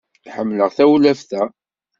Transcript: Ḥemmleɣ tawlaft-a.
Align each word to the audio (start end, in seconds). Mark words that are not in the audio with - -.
Ḥemmleɣ 0.35 0.69
tawlaft-a. 0.77 1.43